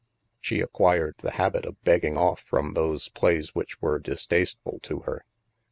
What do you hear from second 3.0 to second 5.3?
plays which were distasteful to her.